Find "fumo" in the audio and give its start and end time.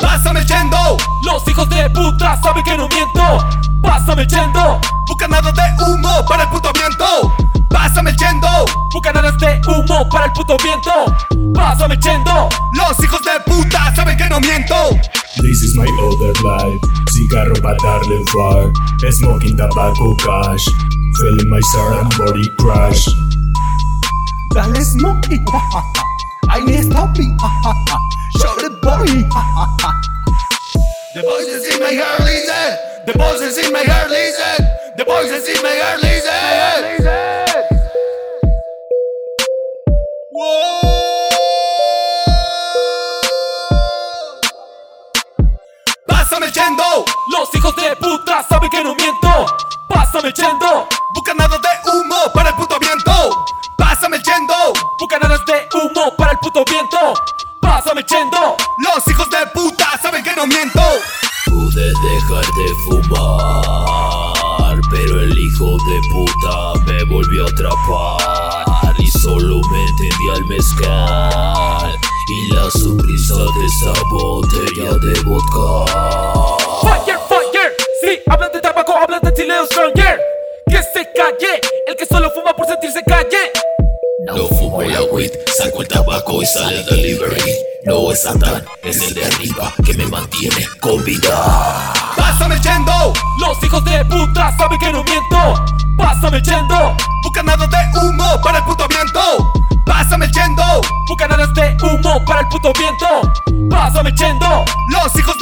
84.46-84.82